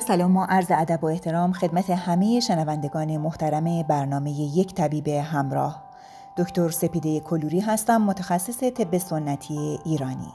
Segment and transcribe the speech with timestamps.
[0.00, 5.82] سلام و عرض ادب و احترام خدمت همه شنوندگان محترم برنامه یک طبیب همراه.
[6.36, 10.32] دکتر سپیده کلوری هستم متخصص طب سنتی ایرانی.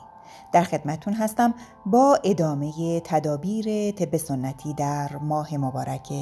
[0.52, 1.54] در خدمتون هستم
[1.86, 6.14] با ادامه تدابیر طب سنتی در ماه مبارک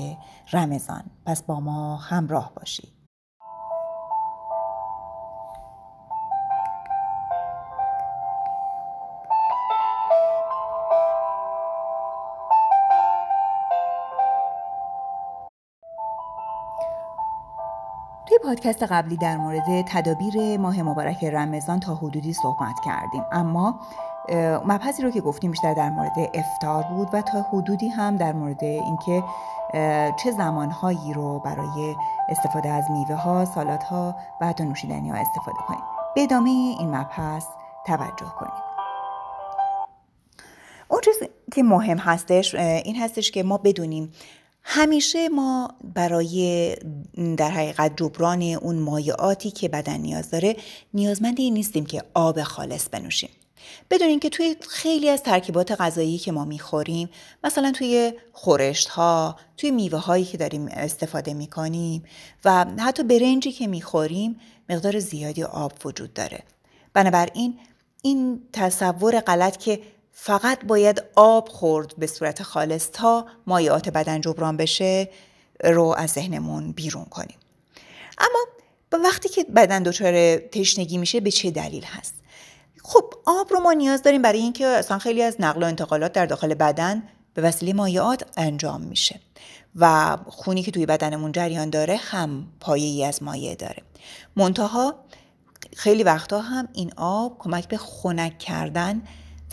[0.53, 1.03] رمضان.
[1.25, 2.92] پس با ما همراه باشید.
[18.43, 23.79] پادکست قبلی در مورد تدابیر ماه مبارک رمضان تا حدودی صحبت کردیم اما
[24.65, 28.63] مبحثی رو که گفتیم بیشتر در مورد افتار بود و تا حدودی هم در مورد
[28.63, 29.23] اینکه
[30.23, 31.95] چه زمانهایی رو برای
[32.29, 35.83] استفاده از میوه ها، سالات ها و حتی نوشیدنی ها استفاده کنیم.
[36.15, 37.45] به ادامه این مبحث
[37.85, 38.53] توجه کنیم.
[40.87, 44.11] اون چیزی که مهم هستش این هستش که ما بدونیم
[44.63, 46.75] همیشه ما برای
[47.37, 50.55] در حقیقت جبران اون مایعاتی که بدن نیاز داره
[50.93, 53.29] نیازمند این نیستیم که آب خالص بنوشیم.
[53.89, 57.09] بدونین که توی خیلی از ترکیبات غذایی که ما می‌خوریم
[57.43, 62.03] مثلا توی خورشت ها توی میوه هایی که داریم استفاده می‌کنیم
[62.45, 64.39] و حتی برنجی که می‌خوریم
[64.69, 66.43] مقدار زیادی آب وجود داره.
[66.93, 67.59] بنابراین
[68.01, 69.79] این تصور غلط که
[70.15, 75.09] فقط باید آب خورد به صورت خالص تا مایعات بدن جبران بشه
[75.63, 77.37] رو از ذهنمون بیرون کنیم.
[78.17, 78.39] اما
[79.03, 82.13] وقتی که بدن دچار تشنگی میشه به چه دلیل هست؟
[82.83, 86.25] خب آب رو ما نیاز داریم برای اینکه اصلا خیلی از نقل و انتقالات در
[86.25, 87.03] داخل بدن
[87.33, 89.19] به وسیله مایعات انجام میشه
[89.75, 93.83] و خونی که توی بدنمون جریان داره هم پایه ای از مایع داره.
[94.35, 94.95] منتها
[95.75, 99.01] خیلی وقتا هم این آب کمک به خنک کردن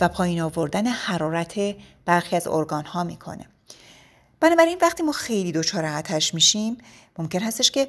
[0.01, 1.59] و پایین آوردن حرارت
[2.05, 3.45] برخی از ارگان ها می‌کنه.
[4.39, 6.77] بنابراین وقتی ما خیلی دچار آتش میشیم
[7.17, 7.87] ممکن هستش که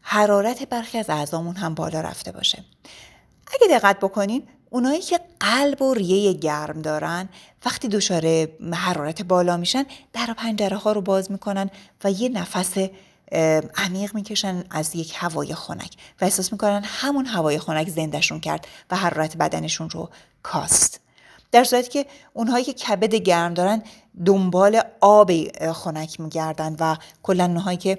[0.00, 2.64] حرارت برخی از اعضامون هم بالا رفته باشه.
[3.46, 7.28] اگه دقت بکنین اونایی که قلب و ریه گرم دارن
[7.64, 11.70] وقتی دچار حرارت بالا میشن در پنجره ها رو باز می‌کنن
[12.04, 12.74] و یه نفس
[13.76, 18.96] عمیق می‌کشن از یک هوای خنک و احساس می‌کنن همون هوای خنک زندهشون کرد و
[18.96, 20.10] حرارت بدنشون رو
[20.42, 21.00] کاست.
[21.52, 23.82] در صورتی که اونهایی که کبد گرم دارن
[24.26, 25.30] دنبال آب
[25.72, 27.98] خنک میگردن و کلا اونهایی که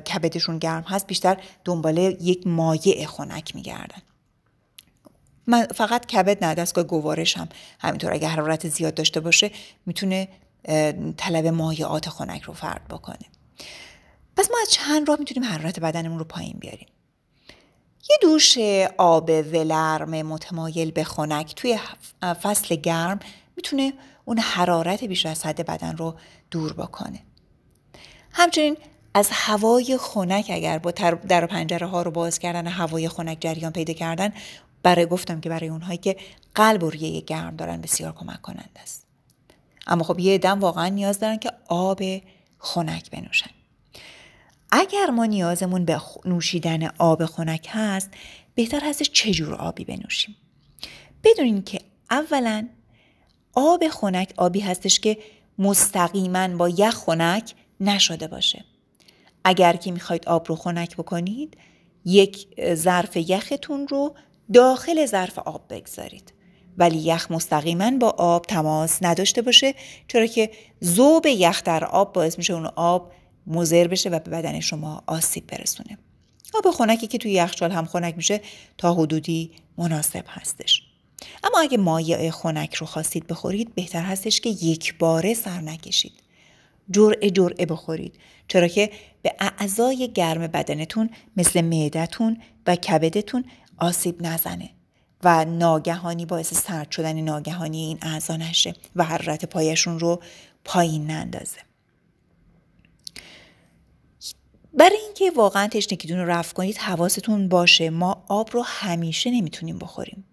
[0.00, 4.02] کبدشون گرم هست بیشتر دنبال یک مایع خنک میگردن.
[5.46, 7.48] من فقط کبد نه دستگاه گوارش هم.
[7.80, 9.50] همینطور اگه حرارت زیاد داشته باشه
[9.86, 10.28] می‌تونه
[11.16, 13.26] طلب مایعات خنک رو فرد بکنه.
[14.36, 16.88] پس ما از چند راه می‌تونیم حرارت بدنمون رو پایین بیاریم.
[18.10, 18.58] یه دوش
[18.98, 21.78] آب ولرم متمایل به خنک توی
[22.42, 23.18] فصل گرم
[23.56, 23.92] می‌تونه
[24.24, 26.14] اون حرارت بیش از حد بدن رو
[26.50, 27.22] دور بکنه.
[28.32, 28.76] همچنین
[29.14, 30.90] از هوای خنک اگر با
[31.28, 34.32] در پنجره ها رو باز کردن هوای خنک جریان پیدا کردن
[34.82, 36.16] برای گفتم که برای اونهایی که
[36.54, 39.06] قلب و ریه گرم دارن بسیار کمک کنند است.
[39.86, 42.02] اما خب یه دم واقعا نیاز دارن که آب
[42.58, 43.50] خنک بنوشن.
[44.72, 48.10] اگر ما نیازمون به نوشیدن آب خنک هست
[48.54, 50.36] بهتر هست چجور آبی بنوشیم.
[51.24, 52.68] بدونین که اولا
[53.54, 55.18] آب خنک آبی هستش که
[55.58, 58.64] مستقیما با یخ خنک نشده باشه.
[59.44, 61.56] اگر که می‌خواید آب رو خنک بکنید
[62.04, 64.14] یک ظرف یختون رو
[64.52, 66.32] داخل ظرف آب بگذارید.
[66.78, 69.74] ولی یخ مستقیما با آب تماس نداشته باشه
[70.08, 70.50] چرا که
[70.84, 73.12] ذوب یخ در آب باعث میشه اون آب
[73.50, 75.98] مضر بشه و به بدن شما آسیب برسونه.
[76.54, 78.40] آب خنکی که توی یخچال هم خنک میشه
[78.78, 80.82] تا حدودی مناسب هستش.
[81.44, 86.12] اما اگه مایع خنک رو خواستید بخورید بهتر هستش که یک باره سر نکشید.
[86.90, 88.14] جرعه جرعه بخورید.
[88.48, 88.90] چرا که
[89.22, 92.36] به اعضای گرم بدنتون مثل معدتون
[92.66, 93.44] و کبدتون
[93.78, 94.70] آسیب نزنه
[95.24, 100.22] و ناگهانی باعث سرد شدن ناگهانی این اعضا نشه و حرارت پایشون رو
[100.64, 101.69] پایین نندازه.
[104.74, 107.90] برای اینکه واقعا تشنگیتون رو رفت کنید حواستون باشه.
[107.90, 110.24] ما آب رو همیشه نمی‌تونیم بخوریم.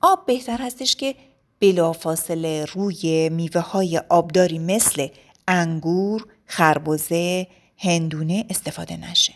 [0.00, 1.14] آب بهتر هستش که
[1.60, 5.08] بلافاصله روی میوه های آبداری مثل
[5.48, 7.46] انگور، خربزه،
[7.78, 9.34] هندونه استفاده نشه.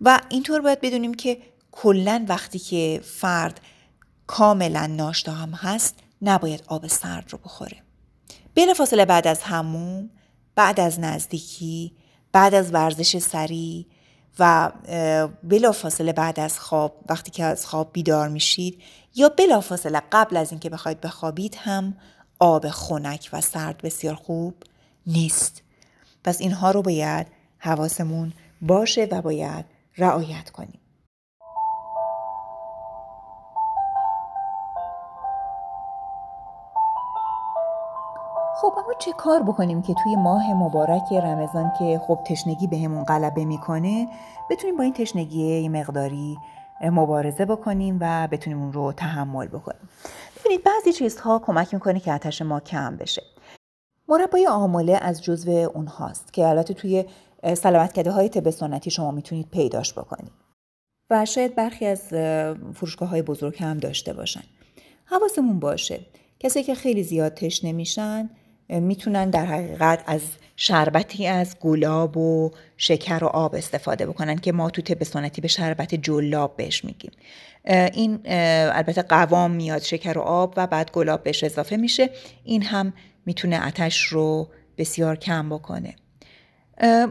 [0.00, 1.38] و اینطور باید بدونیم که
[1.72, 3.60] کلا وقتی که فرد
[4.26, 7.76] کاملا ناشتا هم هست نباید آب سرد رو بخوره.
[8.54, 10.10] بلافاصله بعد از هموم
[10.54, 11.92] بعد از نزدیکی
[12.32, 13.86] بعد از ورزش سریع
[14.38, 14.72] و
[15.42, 18.82] بلافاصله بعد از خواب وقتی که از خواب بیدار میشید
[19.14, 21.96] یا بلافاصله قبل از اینکه بخواید بخوابید هم
[22.38, 24.54] آب خنک و سرد بسیار خوب
[25.06, 25.62] نیست.
[26.24, 27.26] پس اینها رو باید
[27.58, 29.64] حواسمون باشه و باید
[29.98, 30.80] رعایت کنیم.
[38.98, 44.08] چه کار بکنیم که توی ماه مبارک رمضان که خب تشنگی بهمون به غلبه می‌کنه
[44.50, 46.38] بتونیم با این تشنگی مقداری
[46.82, 49.88] مبارزه بکنیم و بتونیم اون رو تحمل بکنیم.
[50.40, 53.22] ببینید بعضی چیزها کمک می‌کنه که آتش ما کم بشه.
[54.08, 57.04] مربای آموله از جزو اونهاست که البته توی
[57.56, 60.32] سلامت های طب سنتی شما می‌تونید پیداش بکنید.
[61.10, 62.00] و شاید برخی از
[62.74, 64.42] فروشگاه های بزرگ هم داشته باشن.
[65.04, 66.00] حواسمون باشه.
[66.40, 68.30] کسی که خیلی زیاد تشنه میشن
[68.68, 70.22] می‌تونن در حقیقت از
[70.56, 75.48] شربتی از گلاب و شکر و آب استفاده بکنن که ما تو طب سنتی به
[75.48, 77.12] شربت جلاب بهش میگیم.
[77.92, 78.20] این
[78.74, 82.10] البته قوام میاد شکر و آب و بعد گلاب بهش اضافه میشه.
[82.44, 82.92] این هم
[83.26, 85.96] می‌تونه اتش رو بسیار کم بکنه.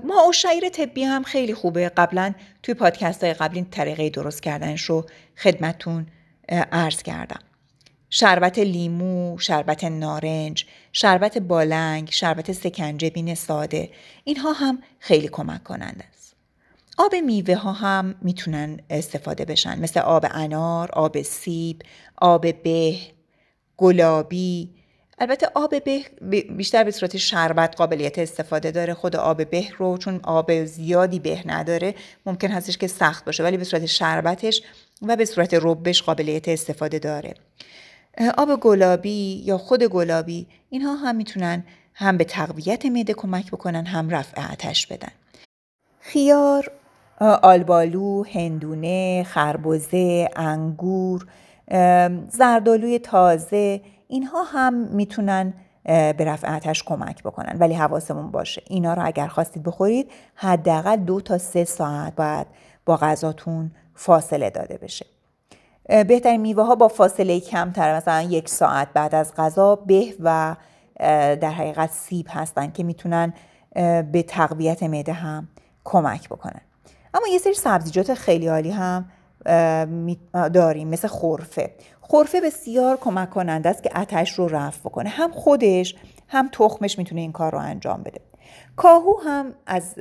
[0.03, 1.89] ما شعیر طبی هم خیلی خوبه.
[1.89, 2.33] قبلا
[2.63, 5.05] توی پادکست های قبلی طریقه درست کردنش رو
[5.37, 6.07] خدمتون
[6.49, 7.39] عرض کردم.
[8.15, 13.89] شربت لیمو، شربت نارنج، شربت بالنگ، شربت سکنجبین ساده
[14.23, 16.35] اینها هم خیلی کمک کننده است.
[16.97, 19.79] آب میوه ها هم می‌تونن استفاده بشن.
[19.79, 21.81] مثل آب انار، آب سیب،
[22.17, 22.95] آب به،
[23.77, 24.69] گلابی.
[25.19, 26.01] البته آب به
[26.57, 28.93] بیشتر به صورت شربت قابلیت استفاده داره.
[28.93, 31.95] خود آب به رو چون آب زیادی به نداره
[32.25, 34.61] ممکن هستش که سخت باشه ولی به صورت شربتش
[35.01, 37.33] و به صورت ربش قابلیت استفاده داره.
[38.37, 41.63] آب گلابی یا خود گلابی اینها هم می‌تونن
[41.93, 45.11] هم به تقویت معده کمک بکنن هم رفع آتش بدن.
[45.99, 46.71] خیار
[47.19, 51.27] آلبالو، هندونه، خربزه، انگور،
[52.29, 57.57] زردالوی تازه اینها هم می‌تونن به رفع آتش کمک بکنن.
[57.59, 62.47] ولی حواسمون باشه اینا رو اگر خواستید بخورید حداقل دو تا سه ساعت باید
[62.85, 65.05] با غذاتون فاصله داده بشه.
[65.89, 70.55] بهترین میوه ها با فاصله کمتر مثلا یک ساعت بعد از غذا به و
[71.35, 73.33] در حقیقت سیب هستن که می‌تونن
[74.11, 75.47] به تقویت معده هم
[75.83, 76.61] کمک بکنن.
[77.13, 79.05] اما یه سری سبزیجات خیلی عالی هم
[80.53, 81.71] داریم مثل خورفه
[82.01, 85.09] خورفه بسیار کمک کننده است که اتش رو رفع بکنه.
[85.09, 85.95] هم خودش
[86.27, 88.21] هم تخمش می‌تونه این کار رو انجام بده.
[88.75, 89.95] کاهو هم از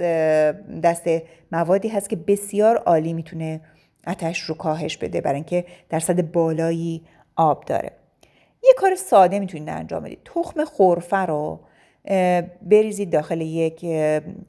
[0.82, 1.04] دست
[1.52, 3.60] موادی هست که بسیار عالی می‌تونه
[4.06, 7.02] اتش رو کاهش بده برای اینکه درصد بالایی
[7.36, 7.92] آب داره.
[8.64, 10.20] یه کار ساده می‌تونید انجام بدید.
[10.24, 11.60] تخم خورفه رو
[12.62, 13.86] بریزید داخل یک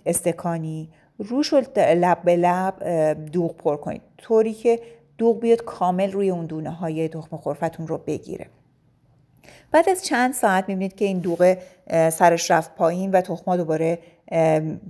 [0.05, 0.89] استکانی.
[1.17, 2.83] روش رو لب به لب
[3.31, 4.01] دوغ پر کنید.
[4.17, 4.79] طوری که
[5.17, 8.45] دوغ بیاد کامل روی اون دونه های تخم خورفتون رو بگیره.
[9.71, 11.57] بعد از چند ساعت می‌بینید که این دوغ
[12.09, 13.99] سرش رفت پایین و تخما دوباره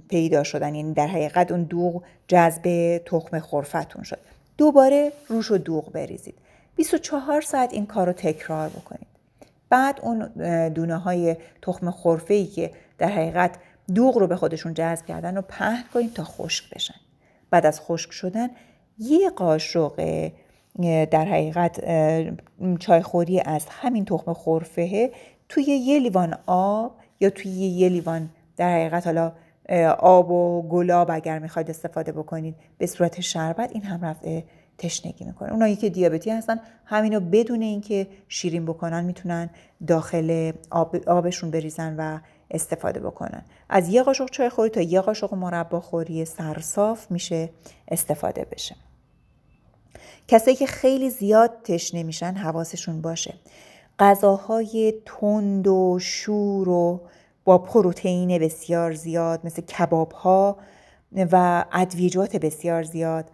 [0.09, 0.75] پیدا شدن.
[0.75, 4.19] یعنی در حقیقت اون دوغ جذب تخم خورفتون شد
[4.57, 6.35] دوباره روش رو دوغ بریزید.
[6.75, 9.07] 24 ساعت این کار رو تکرار بکنید.
[9.69, 10.27] بعد اون
[10.69, 13.55] دونه های تخم خورفه ای که در حقیقت
[13.95, 16.95] دوغ رو به خودشون جذب کردن رو پهن کنید تا خشک بشن.
[17.49, 18.49] بعد از خشک شدن
[18.99, 20.31] یه قاشق
[21.11, 21.83] در حقیقت
[22.79, 25.11] چایخوری از همین تخم خورفه
[25.49, 29.31] توی یه لیوان آب یا توی یه لیوان در حقیقت حالا
[29.99, 34.41] آب و گلاب اگر می‌خواید استفاده بکنید به صورت شربت این هم رفع
[34.77, 35.51] تشنگی می‌کنه.
[35.51, 39.49] اونایی که دیابتی هستن همینو بدون اینکه شیرین بکنن می‌تونن
[39.87, 42.19] داخل آب، آبشون بریزن و
[42.51, 43.45] استفاده بکنن.
[43.69, 47.49] از یه قاشق چای خوری تا یه قاشق مربا خوری سرصاف میشه
[47.87, 48.75] استفاده بشه.
[50.27, 53.33] کسایی که خیلی زیاد تشنه میشن حواسشون باشه.
[53.99, 57.01] غذاهای تند و شور و
[57.45, 60.57] با پروتئین بسیار زیاد مثل کباب ها
[61.31, 63.25] و ادویجات بسیار زیاد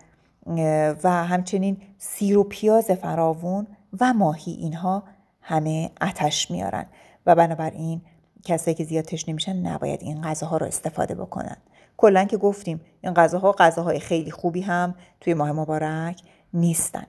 [1.04, 3.68] و همچنین سیر و پیاز فراوون
[4.00, 5.04] و ماهی اینها
[5.42, 6.86] همه اتش میارن.
[7.25, 8.01] و بنابراین
[8.44, 11.58] کسایی که زیاد تشنه میشن نباید این غذاها رو استفاده بکنن.
[11.98, 16.22] کلا که گفتیم این غذاها غذاهای خیلی خوبی هم توی ماه مبارک
[16.54, 17.06] نیستن.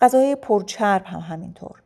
[0.00, 1.82] غذاهای پرچرب هم همینطور.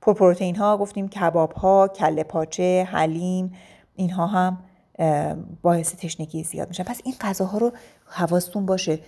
[0.00, 3.52] پروتئین ها گفتیم کباب ها کله پاچه حلیم
[3.94, 4.58] اینها هم
[5.62, 6.84] باعث تشنگی زیاد میشن.
[6.84, 7.72] پس این غذاها رو
[8.06, 8.98] حواستون باشه.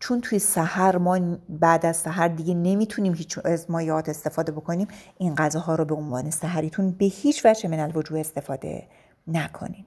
[0.00, 5.34] چون توی سحر ما بعد از سحر دیگه نمی‌تونیم هیچ از مایات استفاده بکنیم این
[5.34, 8.86] غذاها رو به عنوان سحریتون به هیچ وجه من الوجوه استفاده
[9.26, 9.86] نکنیم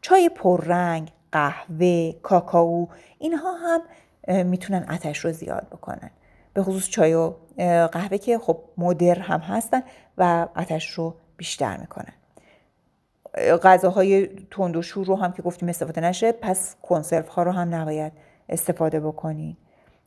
[0.00, 2.86] چای پررنگ قهوه کاکائو
[3.18, 3.80] اینها هم
[4.46, 6.10] می‌تونن آتش رو زیاد بکنن.
[6.54, 7.32] به خصوص چای و
[7.92, 9.82] قهوه که خب مدر هم هستن
[10.18, 12.12] و آتش رو بیشتر می‌کنن.
[13.62, 17.74] غذاهای تند و شور رو هم که گفتیم استفاده نشه پس کنسرو ها رو هم
[17.74, 18.12] نباید
[18.48, 19.56] استفاده بکنین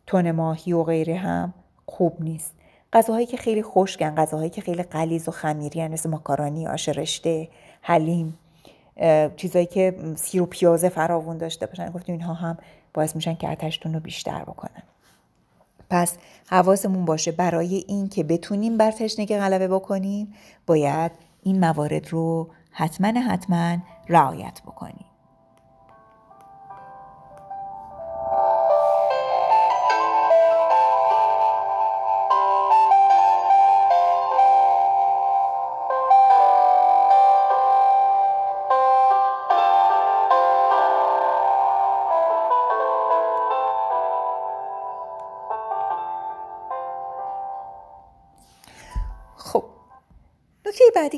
[0.07, 1.53] تون ماهی و غیره هم
[1.85, 2.53] خوب نیست.
[2.93, 7.47] غذاهایی که خیلی خشکن غذاهایی که خیلی قلیز و خمیری مثل ماکارونی آش رشته
[7.81, 8.37] حلیم
[9.35, 12.57] چیزایی که سیر و پیازه فراوون داشته باشن گفتیم اینها هم
[12.93, 14.83] باعث میشن که آتشتون رو بیشتر بکنن.
[15.89, 16.17] پس
[16.49, 20.33] حواسمون باشه برای این که بتونیم بر تشنگی غلبه بکنیم
[20.67, 21.11] باید
[21.43, 23.77] این موارد رو حتما حتما
[24.09, 25.10] رعایت بکنیم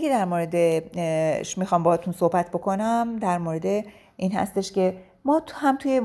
[0.04, 0.56] که در مورد
[1.58, 3.86] می‌خوام باهاتون صحبت بکنم در مورد
[4.18, 6.02] این هستش که ما هم توی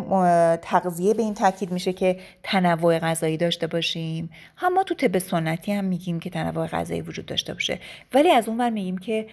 [0.63, 5.73] تغذیه به این تاکید میشه که تنوع غذایی داشته باشیم هم ما تو طب سنتی
[5.73, 7.79] هم میگیم که تنوع غذایی وجود داشته باشه.
[8.15, 9.27] ولی از اون ور میگیم که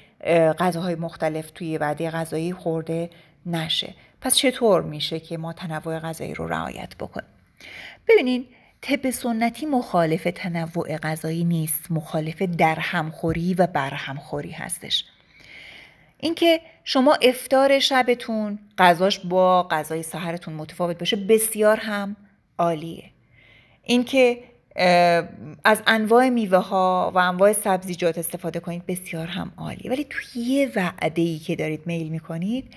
[0.60, 3.10] غذاهای مختلف توی وعده غذایی خورده
[3.45, 3.93] نشه.
[4.22, 7.29] پس چطور میشه که ما تنوع غذایی رو رعایت بکنیم؟
[8.07, 8.45] ببینین
[8.88, 11.92] طب سنتی مخالف تنوع غذایی نیست.
[11.92, 15.06] مخالف درهمخوری و برهمخوری هستش.
[16.20, 22.15] اینکه شما افتار شبتون غذاش با غذای سحرتون متفاوت باشه بسیار هم
[22.58, 23.04] عالیه.
[23.84, 24.44] اینکه
[25.63, 29.92] از انواع میوه ها و انواع سبزیجات استفاده کنید بسیار هم عالیه.
[29.92, 32.74] ولی توی یه وعده ای که دارید میل می‌کنید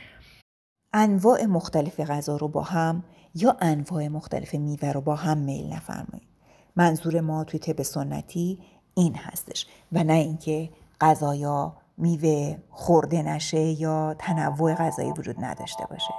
[0.93, 3.05] انواع مختلف غذا رو با هم
[3.43, 6.29] یا انواع مختلف میوه رو با هم میل نفرمایید.
[6.77, 8.59] منظور ما توی طب سنتی
[8.95, 16.15] این هستش و نه اینکه غذایا میوه خورده نشه یا تنوع غذایی وجود نداشته باشه.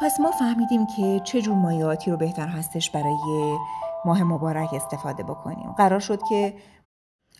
[0.00, 3.58] پس ما فهمیدیم که چه جور مایعاتی رو بهتر هستش برای
[4.04, 5.72] ماه مبارک استفاده بکنیم.
[5.72, 6.54] قرار شد که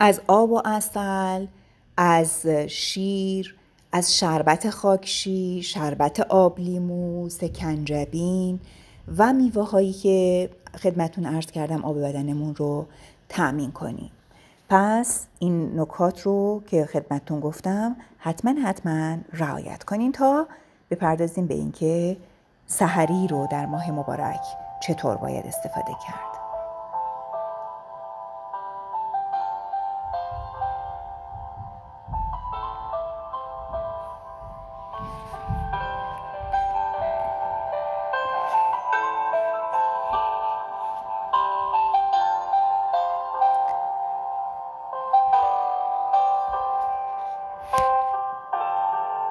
[0.00, 1.47] از آب و اصل
[1.97, 3.57] از شیر
[3.93, 8.61] از شربت خاکشی شربت آب لیمو سکنجبین
[9.19, 10.50] و میوه هایی که
[10.83, 12.87] خدمتون عرض کردم آب بدنمون رو
[13.29, 14.11] تأمین کنیم.
[14.69, 20.47] پس این نکات رو که خدمتون گفتم حتما حتما رعایت کنین تا
[20.91, 22.17] بپردازیم به اینکه
[22.70, 24.40] سحری رو در ماه مبارک
[24.80, 26.38] چطور باید استفاده کرد؟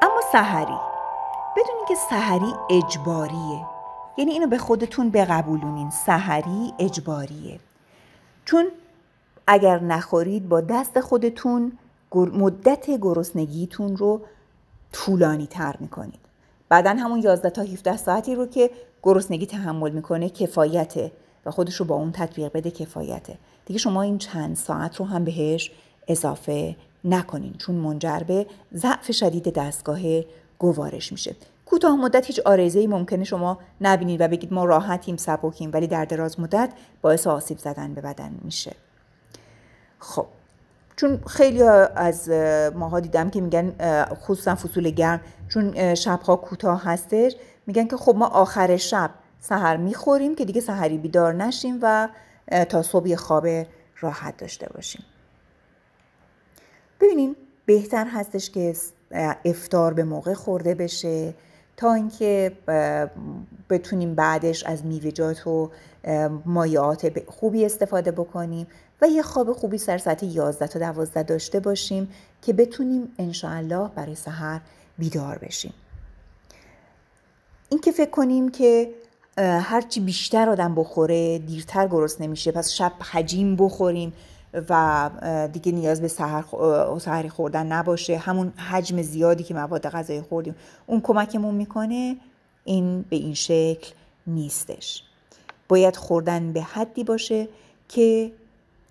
[0.02, 0.87] اما سحری
[1.88, 3.66] که سحری اجباریه.
[4.18, 7.60] یعنی اینو به خودتون بقبولونین سحری اجباریه.
[8.46, 8.68] چون
[9.48, 11.72] اگر نخورید با دست خودتون
[12.16, 14.22] مدت گرسنگیتون رو
[14.94, 16.20] طولانی تر می‌کنید.
[16.70, 18.70] بعدا همون 11 تا 17 ساعتی رو که
[19.04, 21.12] گرسنگی تحمل می‌کنه کفایته
[21.46, 23.38] و خودش رو با اون تطبیق بده کفایته.
[23.66, 25.72] دیگه شما این چند ساعت رو هم بهش
[26.08, 30.00] اضافه نکنین چون منجر به ضعف شدید دستگاه
[30.60, 31.36] گوارش میشه.
[31.70, 36.40] کوتاه مدت هیچ ای ممکنه شما نبینید و بگید ما راحتیم سبکیم ولی در دراز
[36.40, 36.70] مدت
[37.02, 38.76] باعث آسیب زدن به بدن میشه.
[40.00, 40.26] خب
[40.96, 42.30] چون خیلی از
[42.76, 43.76] ماها دیدم که میگن
[44.14, 47.36] خصوصا فصول گرم چون شبها کوتاه هستش
[47.68, 49.10] میگن که خب ما آخر شب
[49.40, 52.10] سحر می‌خوریم که دیگه سحری بیدار نشیم و
[52.70, 53.48] تا صبح خواب
[54.00, 55.04] راحت داشته باشیم.
[57.02, 58.74] ببینیم بهتر هستش که
[59.46, 61.34] افتار به موقع خورده بشه.
[61.78, 62.52] تا اینکه
[63.70, 65.72] بتونیم بعدش از میوه‌جات و
[66.46, 68.68] مایعات خوبی استفاده بکنیم
[69.02, 72.10] و یه خواب خوبی سر ساعت 11 تا 12 داشته باشیم
[72.42, 74.62] که بتونیم انشاءالله برای سحر
[74.98, 75.74] بیدار بشیم.
[77.70, 78.90] این که فکر کنیم که
[79.38, 84.14] هرچی بیشتر آدم بخوره دیرتر گرست نمیشه پس شب حجیم بخوریم
[84.70, 85.10] و
[85.54, 86.08] دیگه نیاز به
[87.00, 88.18] سحری خوردن نباشه.
[88.18, 90.56] همون حجم زیادی که مواد غذایی خوردیم
[90.88, 92.18] اون کمکمون می‌کنه
[92.64, 93.92] این به این شکل
[94.28, 95.04] نیستش.
[95.70, 97.48] باید خوردن به حدی باشه
[97.90, 98.32] که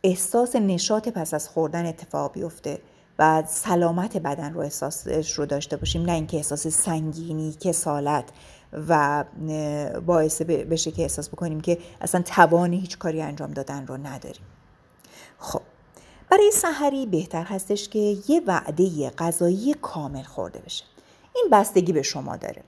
[0.05, 2.79] احساس نشاط پس از خوردن اتفاق بیفته
[3.19, 6.03] و سلامت بدن رو احساسش رو داشته باشیم.
[6.03, 8.25] نه اینکه احساس سنگینی کسالت
[8.89, 9.25] و
[10.07, 14.43] باعث بشه که احساس بکنیم که اصلا توان هیچ کاری انجام دادن رو نداریم.
[15.39, 15.61] خب
[16.31, 20.85] برای سحری بهتر هستش که یه وعده غذایی کامل خورده بشه.
[21.35, 22.63] این بستگی به شما داره.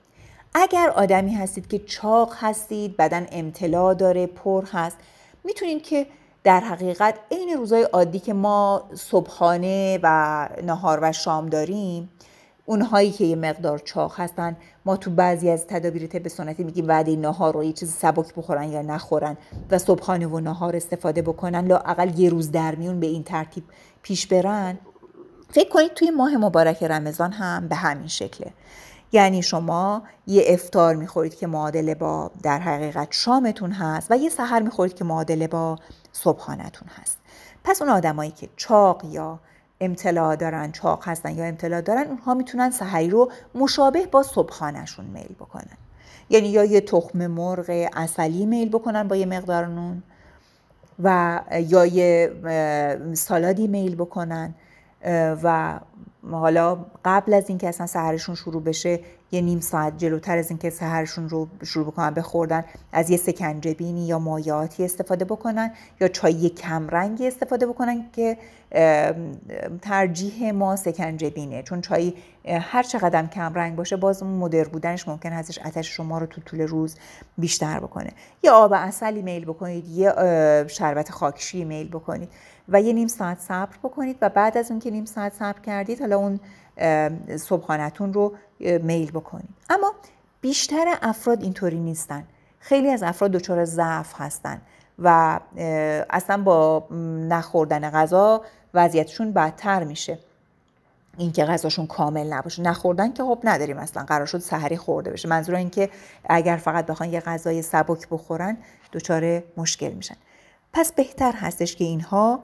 [0.53, 4.97] اگر آدمی هستید که چاق هستید بدن امتلا داره پر هست
[5.43, 6.07] می‌تونید که
[6.43, 12.09] در حقیقت عین روزای عادی که ما صبحانه و نهار و شام داریم
[12.69, 17.15] اونهایی که یه مقدار چاق هستن ما تو بعضی از تدابیر طب سنتی میگیم وعده
[17.15, 19.37] نهار رو یه چیز سبک بخورن یا نخورن
[19.71, 23.63] و صبحانه و نهار استفاده بکنن لااقل یه روز در میون به این ترتیب
[24.01, 24.77] پیش برن.
[25.51, 28.53] فکر کنید توی ماه مبارک رمضان هم به همین شکله.
[29.11, 34.61] یعنی شما یه افتار می‌خورید که معادله با در حقیقت شامتون هست و یه سحر
[34.61, 35.77] می‌خورید که معادله با
[36.11, 37.17] صبحانتون هست.
[37.63, 39.39] پس اون آدمایی که چاق یا
[39.81, 45.35] امتلا دارن چاق هستن یا امتلا دارن اونها می‌تونن سحری رو مشابه با صبحانشون میل
[45.39, 45.77] بکنن.
[46.29, 50.03] یعنی یا یه تخم مرغ اصلی میل بکنن با یه مقدار نون
[51.03, 52.31] و یا یه
[53.13, 54.55] سالادی میل بکنن
[55.43, 55.79] و
[56.31, 58.99] حالا قبل از اینکه اصلا سهرشون شروع بشه
[59.31, 64.19] یه نیم ساعت جلوتر از اینکه سهرشون رو شروع بکنن بخوردن از یه سکنجبینی یا
[64.19, 65.71] مایعاتی استفاده بکنن
[66.01, 68.37] یا چای کمرنگی استفاده بکنن که
[69.81, 72.13] ترجیح ما سکنجبینه چون چای
[72.45, 76.61] هر چقدر کمرنگ باشه باز اون مدر بودنش ممکن هستش آتش شما رو تو طول
[76.61, 76.95] روز
[77.37, 78.11] بیشتر بکنه.
[78.43, 80.13] یا آب اصلی میل بکنید یه
[80.67, 82.29] شربت خاکشی میل بکنید
[82.69, 85.99] و یه نیم ساعت صبر بکنید و بعد از اون که نیم ساعت صبر کردید
[85.99, 86.39] حالا اون
[87.37, 89.93] صبحانتون رو میل بکنید اما
[90.41, 92.23] بیشتر افراد اینطوری نیستن.
[92.59, 94.61] خیلی از افراد دچار ضعف هستن
[94.99, 95.39] و
[96.09, 96.87] اصلا با
[97.29, 98.41] نخوردن غذا
[98.73, 100.19] وضعیتشون بدتر میشه.
[101.17, 102.61] اینکه غذاشون کامل نباشه.
[102.61, 104.03] نخوردن که خب نداریم اصلا.
[104.03, 105.29] قرار شد سحری خورده بشه.
[105.29, 105.89] منظور این که
[106.25, 108.57] اگر فقط بخوان یه غذای سبک بخورن
[108.93, 110.15] دچار مشکل میشن.
[110.73, 112.43] پس بهتر هستش که اینها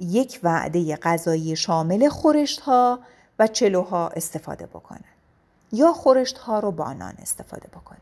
[0.00, 3.00] یک وعده غذایی شامل خورشت ها
[3.38, 5.09] و چلوها استفاده بکنن.
[5.72, 7.98] یا خورشت ها رو با نان استفاده بکنن.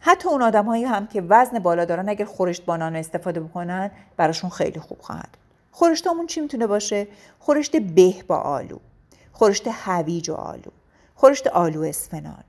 [0.00, 3.90] حتی اون آدم هایی هم که وزن بالا دارن اگر خورشت با نان استفاده بکنن
[4.16, 5.36] براشون خیلی خوب خواهد
[5.72, 8.78] خورشت همون چی می‌تونه باشه؟ خورشت به با آلو
[9.32, 10.70] خورشت هویج و آلو
[11.14, 12.44] خورشت آلو اسفناج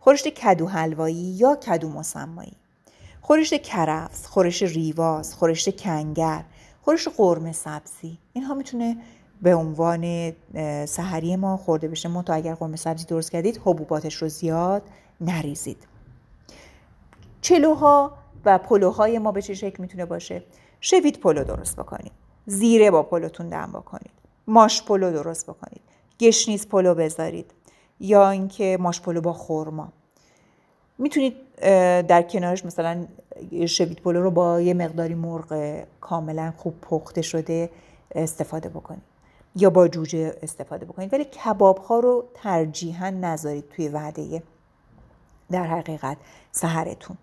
[0.00, 2.56] خورشت کدو حلوایی یا کدو مسمایی
[3.20, 6.44] خورشت کرفس خورشت ریواز خورشت کنگر
[6.82, 8.96] خورش قرمه سبزی اینها می‌تونه
[9.42, 10.32] به عنوان
[10.86, 14.82] سحری ما خورده بشه تو اگر قرمه سبزی درست کردید حبوباتش رو زیاد
[15.20, 15.86] نریزید.
[17.40, 18.12] چلوها
[18.44, 20.42] و پلوهای ما به چه شکل می‌تونه باشه؟
[20.80, 22.12] شوید پلو درست بکنید.
[22.46, 24.10] زیره با پلوتون دم بکنید.
[24.46, 25.80] ماش پلو درست بکنید.
[26.20, 27.50] گشنیز پلو بذارید.
[28.00, 29.92] یا اینکه ماش پلو با خورما
[30.98, 31.34] می‌تونید
[32.06, 33.06] در کنارش مثلا
[33.66, 37.70] شوید پلو رو با یه مقداری مرغ کاملا خوب پخته شده
[38.14, 39.02] استفاده بکنید.
[39.56, 41.12] یا با جوجه استفاده بکنید.
[41.12, 44.42] ولی کباب ها رو ترجیحا نذارید توی وعده
[45.50, 46.16] در حقیقت
[46.52, 47.16] سهرتون.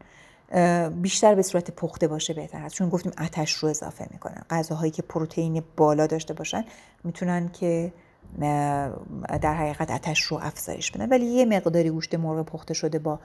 [1.01, 2.75] بیشتر به صورت پخته باشه بهتر هست.
[2.75, 6.65] چون گفتیم آتش رو اضافه می‌کنن غذاهایی که پروتئین بالا داشته باشن
[7.03, 7.93] می‌تونن که
[9.41, 11.09] در حقیقت اتش رو افزایش بدن.
[11.09, 13.19] ولی یه مقداری گوشت مرغ پخته شده با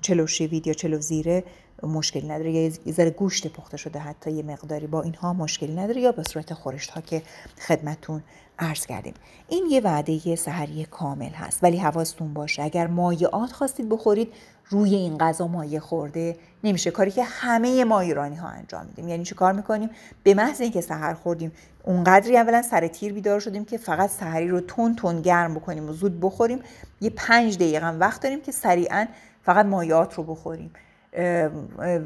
[0.00, 1.44] چلو شوید یا چلو زیره
[1.82, 2.52] مشکلی نداره.
[2.52, 4.86] یا یه ذره گوشت پخته شده حتی یه مقداری.
[4.86, 7.22] با اینها مشکلی نداره یا به صورت خورشت ها که
[7.66, 8.22] خدمتون
[8.58, 9.14] عرض کردیم.
[9.48, 12.62] این یه وعده سحری کامل هست ولی حواستون باشه.
[12.62, 14.32] اگر مایعات خواستید بخورید
[14.68, 16.90] روی این غذا مایه خورده نمیشه.
[16.90, 19.08] کاری که همه ما ایرانی ها انجام میدیم.
[19.08, 19.90] یعنی چه کار می‌کنیم؟
[20.22, 21.52] به محض اینکه سحر خوردیم
[21.84, 25.92] اونقدری اولا سر تیر بیدار شدیم که فقط سحری رو تون تون گرم بکنیم و
[25.92, 26.58] زود بخوریم.
[27.00, 29.06] یه پنج دقیقه وقت داریم که سریعا
[29.42, 30.70] فقط مایعات رو بخوریم.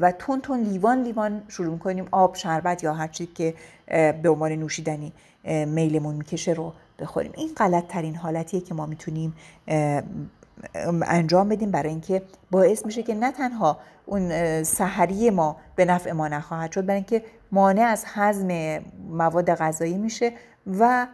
[0.01, 3.53] و تون تون لیوان لیوان شروع کنیم آب شربت یا هر چیزی که
[4.23, 5.13] به عنوان نوشیدنی
[5.65, 7.31] میلمون می‌کشه رو بخوریم.
[7.35, 9.35] این غلط ترین حالتیه که ما می‌تونیم
[11.01, 16.27] انجام بدیم برای اینکه باعث میشه که نه تنها اون سحری ما به نفع ما
[16.27, 20.31] نخواهد شد برای اینکه مانع از هضم مواد غذایی میشه
[20.79, 21.07] و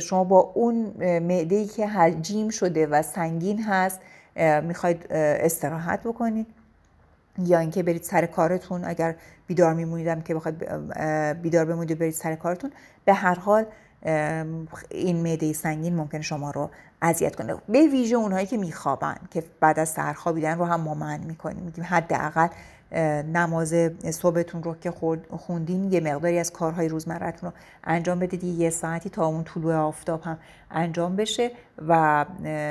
[0.00, 0.74] شما با اون
[1.18, 4.00] معده که حجیم شده و سنگین هست
[4.38, 6.46] می‌خواید استراحت بکنید.
[7.38, 9.14] یا اینکه برید سر کارتون اگر
[9.46, 10.58] بیدار میمونیدم که بخواید
[11.42, 12.72] بیدار بمونید برید سر کارتون
[13.04, 13.64] به هر حال
[14.90, 16.70] این معده سنگین ممکن شما رو
[17.02, 17.54] اذیت کنه.
[17.68, 21.64] به ویژه اونهایی که میخوابن که بعد از سر خوابیدن رو هم ما می‌کنیم.
[21.64, 22.48] میگیم حداقل
[23.32, 23.74] نماز
[24.10, 24.90] صبحتون رو که
[25.30, 28.44] خوندین یه مقداری از کارهای روزمرتون رو انجام بدید.
[28.44, 30.38] یه ساعتی تا اون طلوع آفتاب هم
[30.70, 31.50] انجام بشه
[31.88, 32.24] و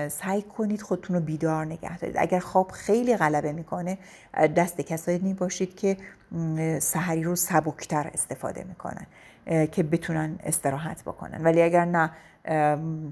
[0.09, 2.15] سعی کنید خودتون رو بیدار نگه دارید.
[2.19, 3.97] اگر خواب خیلی غلبه می‌کنه
[4.55, 5.97] جزء کسایی می باشید که
[6.79, 9.07] سحری رو سبکتر استفاده می‌کنن
[9.67, 11.43] که بتونن استراحت بکنن.
[11.43, 12.11] ولی اگر نه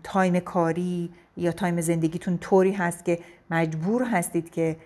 [0.04, 3.20] تایم کاری یا تایم زندگیتون طوری هست که
[3.52, 4.78] مجبور هستید که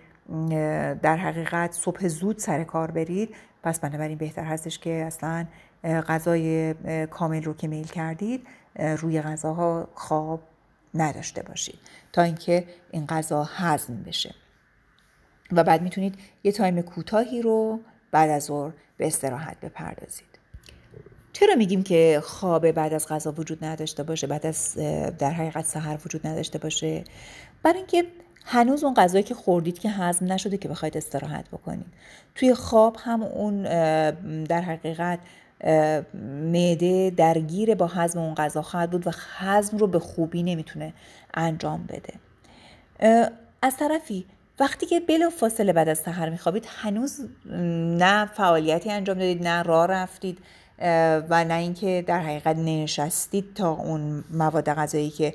[1.01, 3.35] در حقیقت صبح زود سر کار برید.
[3.63, 5.45] پس بنابراین بهتر هستش که اصلا
[5.83, 6.73] غذای
[7.05, 10.41] کامل رو که میل کردید روی غذاها خواب
[10.93, 11.79] نداشته باشید
[12.13, 14.35] تا اینکه این غذا هضم بشه.
[15.51, 17.79] و بعد می‌تونید یه تایم کوتاهی رو
[18.11, 20.39] بعد از ظهر به استراحت بپردازید.
[21.33, 24.77] چرا میگیم که خواب بعد از غذا وجود نداشته باشه بعد از
[25.19, 27.03] در حقیقت سحر وجود نداشته باشه؟
[27.63, 28.05] برای اینکه
[28.51, 31.85] هنوز اون غذایی که خوردید که هضم نشده که بخواید استراحت بکنید.
[32.35, 33.63] توی خواب هم اون
[34.43, 35.19] در حقیقت
[36.23, 40.93] معده درگیر با هضم اون غذا خواهد بود و هضم رو به خوبی نمی‌تونه
[41.33, 42.13] انجام بده.
[43.61, 44.25] از طرفی
[44.59, 47.27] وقتی که بلا فاصله بعد از سحر میخوابید هنوز
[47.99, 50.37] نه فعالیتی انجام دادید نه راه رفتید
[51.29, 55.33] و نه اینکه در حقیقت نشستید تا اون مواد غذایی که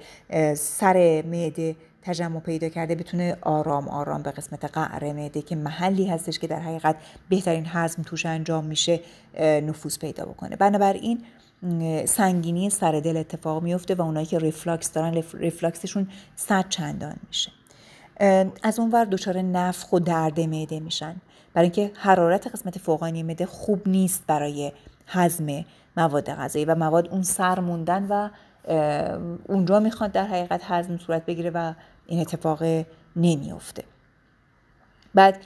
[0.57, 6.39] سر معده تجمع پیدا کرده بتونه آرام آرام به قسمت قعر معده که محلی هستش
[6.39, 6.97] که در حقیقت
[7.29, 9.01] بهترین هضم توش انجام میشه
[9.41, 10.57] نفوذ پیدا بکنه.
[10.57, 11.23] بنابراین
[12.07, 17.51] سنگینی سر دل اتفاق میفته و اونایی که reflux دارن reflux شون صد چندان میشه.
[18.63, 21.17] از اون ور دچار نفخ و درد معده میشن.
[21.55, 24.73] برای اینکه حرارت قسمت فوقانی معده خوب نیست برای
[25.07, 25.65] هضم
[25.97, 28.29] مواد غذایی و مواد اون سر موندن و
[29.49, 31.73] اونجا می‌خواد در حقیقت هضم صورت بگیره و
[32.07, 32.85] این اتفاق
[33.17, 33.85] نمیافته.
[35.15, 35.45] بعد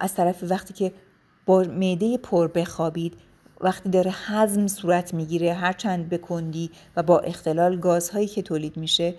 [0.00, 0.92] از طرف وقتی که
[1.46, 3.14] با معده پر بخوابید
[3.60, 9.14] وقتی داره هضم صورت می‌گیره هر چند بکندی و با اختلال گازهایی که تولید میشه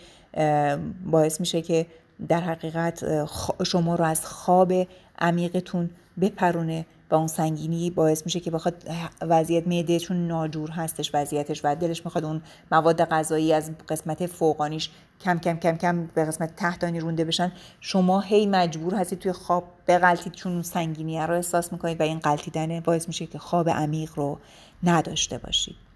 [1.05, 1.85] باعث میشه که
[2.27, 3.25] در حقیقت
[3.63, 4.73] شما رو از خواب
[5.19, 5.89] عمیقتون
[6.21, 8.83] بپرونه و اون سنگینی باعث میشه که بخواد
[9.21, 12.41] وضعیت معده چون ناجور هستش وضعیتش و دلش می‌خواد اون
[12.71, 14.89] مواد غذایی از قسمت فوقانیش
[15.21, 17.51] کم کم کم کم به قسمت تحتانی رونده بشن.
[17.81, 22.19] شما هی مجبور هستید توی خواب بغلتید چون اون سنگینی رو احساس می‌کنید و این
[22.19, 24.39] غلطیدن باعث میشه که خواب عمیق رو
[24.83, 25.86] نداشته باشید.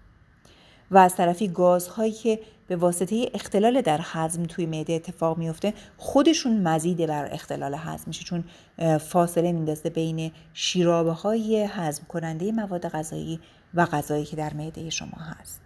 [0.92, 6.68] و از طرفی گازهایی که به واسطه اختلال در هضم توی معده اتفاق میفته خودشون
[6.68, 8.24] مزید بر اختلال هضم میشه.
[8.24, 8.44] چون
[8.98, 13.40] فاصله میندازه بین شیرابه های هضم کننده مواد غذایی
[13.74, 15.60] و غذایی که در معده شما هست.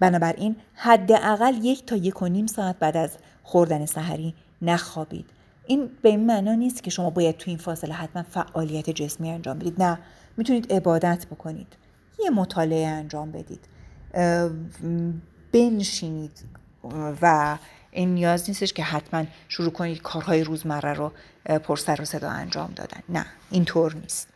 [0.00, 3.10] بنابراین حداقل یک تا یک و نیم ساعت بعد از
[3.42, 5.26] خوردن سحری نخوابید.
[5.66, 9.58] این به این معنا نیست که شما باید توی این فاصله حتما فعالیت جسمی انجام
[9.58, 9.82] بدید.
[9.82, 9.98] نه
[10.36, 11.76] می‌تونید عبادت بکنید.
[12.24, 13.60] یه مطالعه انجام بدید.
[15.52, 16.44] بنشینید.
[17.22, 17.58] و
[17.90, 21.12] این نیاز نیستش که حتما شروع کنید کارهای روزمره رو
[21.58, 23.00] پر سر و صدا انجام دادن.
[23.08, 24.28] نه اینطور نیست.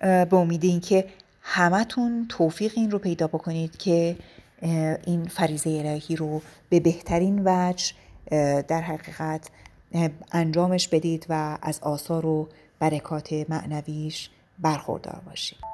[0.00, 1.04] به امید اینکه
[1.42, 4.16] همتون توفیق این رو پیدا بکنید که
[5.04, 7.92] این فریزه الهی رو به بهترین وجه
[8.62, 9.50] در حقیقت
[10.32, 15.65] انجامش بدید و از آثار و برکات معنویش برخوردار باشید.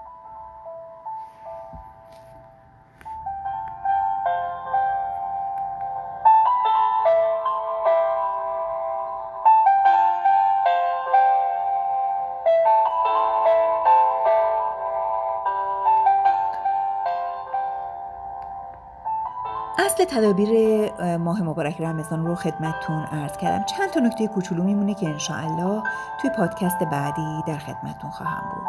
[20.15, 23.65] تدابیر ماه مبارک رمضان رو خدمتتون عرض کردم.
[23.65, 25.83] چند تا نکته کوچولو میمونه که انشاءالله
[26.21, 28.69] توی پادکست بعدی در خدمتتون خواهم بود.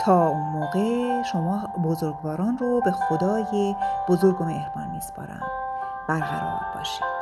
[0.00, 3.76] تا اون موقع شما بزرگواران رو به خدای
[4.08, 5.42] بزرگ و مهربان میسپارم.
[6.08, 7.17] برقرار باشید.